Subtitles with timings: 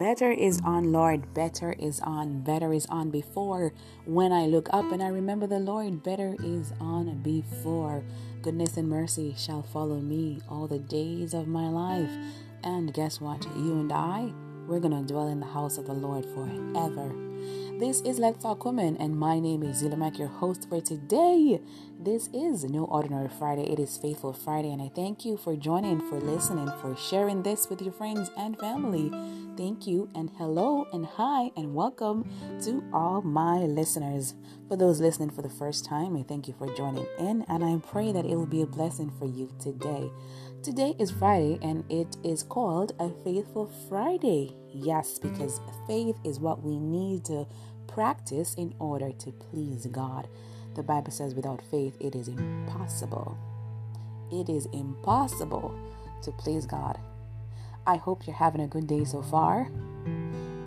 [0.00, 1.34] Better is on, Lord.
[1.34, 2.40] Better is on.
[2.40, 3.74] Better is on before.
[4.06, 8.02] When I look up and I remember the Lord, better is on before.
[8.40, 12.10] Goodness and mercy shall follow me all the days of my life.
[12.64, 13.44] And guess what?
[13.54, 14.32] You and I,
[14.66, 17.14] we're going to dwell in the house of the Lord forever.
[17.78, 21.60] This is Let's Talk Women, and my name is Zeelamac, your host for today.
[21.98, 26.00] This is No Ordinary Friday, it is Faithful Friday, and I thank you for joining,
[26.08, 29.10] for listening, for sharing this with your friends and family.
[29.60, 32.26] Thank you, and hello, and hi, and welcome
[32.62, 34.32] to all my listeners.
[34.68, 37.76] For those listening for the first time, I thank you for joining in, and I
[37.86, 40.10] pray that it will be a blessing for you today.
[40.62, 44.56] Today is Friday, and it is called a Faithful Friday.
[44.72, 47.46] Yes, because faith is what we need to
[47.86, 50.26] practice in order to please God.
[50.74, 53.36] The Bible says, without faith, it is impossible.
[54.32, 55.78] It is impossible
[56.22, 56.98] to please God.
[57.86, 59.68] I hope you're having a good day so far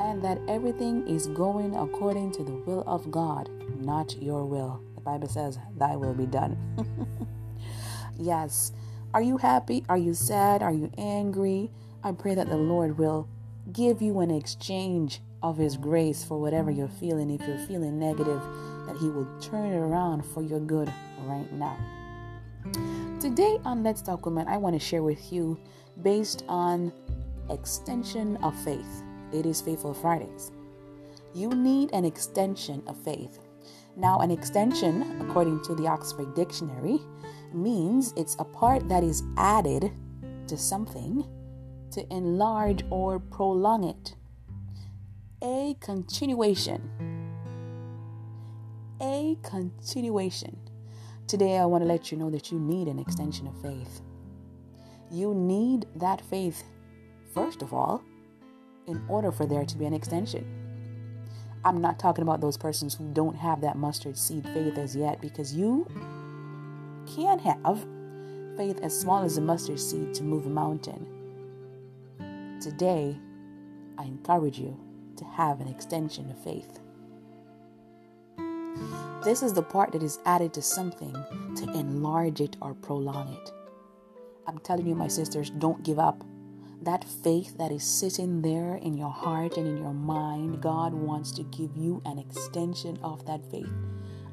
[0.00, 3.48] and that everything is going according to the will of God,
[3.80, 4.82] not your will.
[4.94, 6.56] The Bible says, Thy will be done.
[8.18, 8.72] yes.
[9.14, 9.84] Are you happy?
[9.88, 10.62] Are you sad?
[10.62, 11.70] Are you angry?
[12.02, 13.28] I pray that the Lord will
[13.72, 17.30] give you an exchange of His grace for whatever you're feeling.
[17.30, 18.42] If you're feeling negative,
[18.86, 21.76] that He will turn it around for your good right now.
[23.20, 25.58] Today on Let's Talk Women, I want to share with you
[26.02, 26.92] based on
[27.50, 29.02] extension of faith.
[29.32, 30.52] It is Faithful Fridays.
[31.34, 33.38] You need an extension of faith.
[33.96, 37.00] Now, an extension, according to the Oxford Dictionary,
[37.52, 39.92] means it's a part that is added
[40.46, 41.26] to something
[41.90, 44.14] to enlarge or prolong it
[45.42, 46.88] a continuation.
[49.00, 50.61] A continuation.
[51.32, 54.02] Today, I want to let you know that you need an extension of faith.
[55.10, 56.62] You need that faith,
[57.32, 58.02] first of all,
[58.86, 60.44] in order for there to be an extension.
[61.64, 65.22] I'm not talking about those persons who don't have that mustard seed faith as yet
[65.22, 65.86] because you
[67.16, 67.86] can have
[68.58, 71.06] faith as small as a mustard seed to move a mountain.
[72.60, 73.16] Today,
[73.96, 74.78] I encourage you
[75.16, 76.78] to have an extension of faith.
[79.24, 81.12] This is the part that is added to something
[81.54, 83.52] to enlarge it or prolong it.
[84.48, 86.24] I'm telling you, my sisters, don't give up.
[86.82, 91.30] That faith that is sitting there in your heart and in your mind, God wants
[91.32, 93.70] to give you an extension of that faith.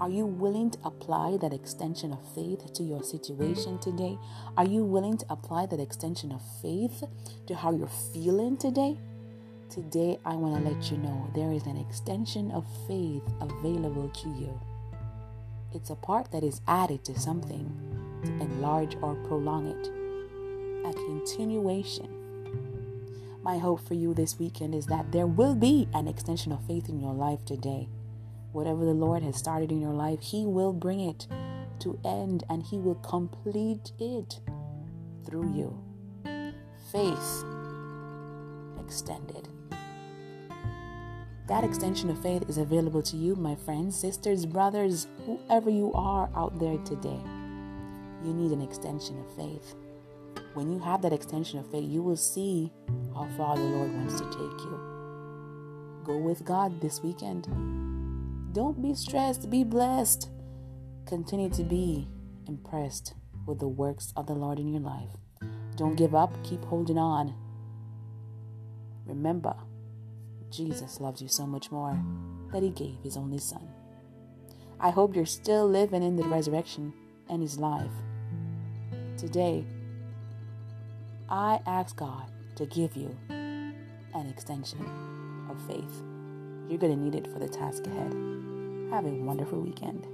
[0.00, 4.18] Are you willing to apply that extension of faith to your situation today?
[4.58, 7.04] Are you willing to apply that extension of faith
[7.46, 8.98] to how you're feeling today?
[9.70, 14.28] Today, I want to let you know there is an extension of faith available to
[14.28, 14.60] you.
[15.74, 17.68] It's a part that is added to something
[18.24, 19.88] to enlarge or prolong it.
[20.86, 22.08] A continuation.
[23.42, 26.88] My hope for you this weekend is that there will be an extension of faith
[26.88, 27.88] in your life today.
[28.52, 31.26] Whatever the Lord has started in your life, He will bring it
[31.80, 34.40] to end and He will complete it
[35.26, 35.76] through you.
[36.92, 37.44] Faith
[38.78, 39.48] extended.
[41.46, 46.30] That extension of faith is available to you, my friends, sisters, brothers, whoever you are
[46.34, 47.20] out there today.
[48.24, 49.74] You need an extension of faith.
[50.54, 52.72] When you have that extension of faith, you will see
[53.14, 54.80] how far the Lord wants to take you.
[56.04, 57.44] Go with God this weekend.
[58.54, 60.30] Don't be stressed, be blessed.
[61.06, 62.08] Continue to be
[62.48, 63.12] impressed
[63.46, 65.10] with the works of the Lord in your life.
[65.76, 67.34] Don't give up, keep holding on.
[69.04, 69.54] Remember,
[70.54, 71.98] Jesus loves you so much more
[72.52, 73.68] that he gave his only son.
[74.78, 76.92] I hope you're still living in the resurrection
[77.28, 77.90] and his life.
[79.16, 79.64] Today,
[81.28, 84.84] I ask God to give you an extension
[85.50, 86.02] of faith.
[86.68, 88.12] You're going to need it for the task ahead.
[88.90, 90.06] Have a wonderful weekend.